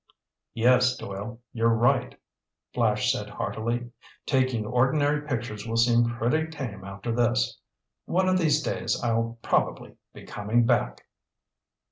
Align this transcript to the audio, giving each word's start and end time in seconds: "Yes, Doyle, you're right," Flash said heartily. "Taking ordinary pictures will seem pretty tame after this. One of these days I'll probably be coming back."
"Yes, 0.55 0.97
Doyle, 0.97 1.39
you're 1.53 1.69
right," 1.69 2.19
Flash 2.73 3.11
said 3.11 3.29
heartily. 3.29 3.91
"Taking 4.25 4.65
ordinary 4.65 5.21
pictures 5.21 5.67
will 5.67 5.77
seem 5.77 6.09
pretty 6.09 6.47
tame 6.49 6.83
after 6.83 7.11
this. 7.11 7.59
One 8.05 8.27
of 8.27 8.39
these 8.39 8.63
days 8.63 8.99
I'll 9.03 9.37
probably 9.43 9.97
be 10.11 10.25
coming 10.25 10.65
back." 10.65 11.05